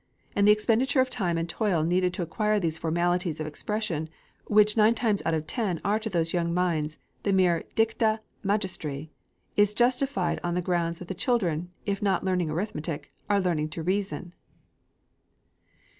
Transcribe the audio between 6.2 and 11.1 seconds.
young minds the mere dicta magistri, is justified on the ground that